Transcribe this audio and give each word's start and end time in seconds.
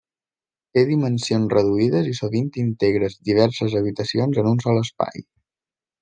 Té 0.75 0.83
dimensions 0.91 1.51
reduïdes 1.55 2.09
i 2.11 2.15
sovint 2.19 2.49
integra 2.63 3.09
diverses 3.29 3.75
habitacions 3.81 4.41
en 4.45 4.49
un 4.53 4.57
sol 4.65 4.81
espai. 4.85 5.23